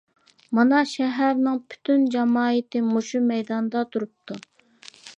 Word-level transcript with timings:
مانا، 0.59 0.79
شەھەرنىڭ 0.91 1.59
پۈتۈن 1.73 2.09
جامائىتى 2.17 2.83
مۇشۇ 2.89 3.25
مەيداندا 3.31 3.89
تۇرۇپتۇ. 3.95 4.41